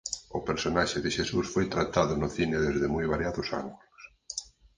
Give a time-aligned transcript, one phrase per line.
[0.37, 4.01] O personaxe de Xesús foi tratado no cine desde moi variados ángulos.